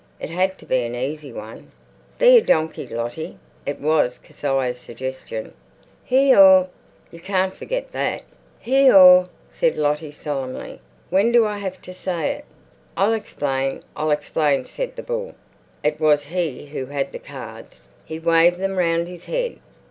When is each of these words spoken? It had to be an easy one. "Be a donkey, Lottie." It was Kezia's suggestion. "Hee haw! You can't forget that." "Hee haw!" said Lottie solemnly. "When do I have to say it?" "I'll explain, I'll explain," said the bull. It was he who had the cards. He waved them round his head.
It 0.19 0.31
had 0.31 0.57
to 0.57 0.65
be 0.65 0.81
an 0.81 0.95
easy 0.95 1.31
one. 1.31 1.71
"Be 2.17 2.35
a 2.35 2.41
donkey, 2.41 2.87
Lottie." 2.87 3.37
It 3.67 3.79
was 3.79 4.17
Kezia's 4.17 4.79
suggestion. 4.79 5.53
"Hee 6.03 6.31
haw! 6.31 6.65
You 7.11 7.19
can't 7.19 7.53
forget 7.53 7.91
that." 7.91 8.23
"Hee 8.59 8.87
haw!" 8.87 9.25
said 9.51 9.75
Lottie 9.77 10.11
solemnly. 10.11 10.79
"When 11.11 11.31
do 11.31 11.45
I 11.45 11.59
have 11.59 11.79
to 11.83 11.93
say 11.93 12.31
it?" 12.31 12.45
"I'll 12.97 13.13
explain, 13.13 13.83
I'll 13.95 14.09
explain," 14.09 14.65
said 14.65 14.95
the 14.95 15.03
bull. 15.03 15.35
It 15.83 15.99
was 15.99 16.23
he 16.33 16.65
who 16.65 16.87
had 16.87 17.11
the 17.11 17.19
cards. 17.19 17.87
He 18.03 18.17
waved 18.17 18.57
them 18.57 18.77
round 18.79 19.07
his 19.07 19.25
head. 19.25 19.59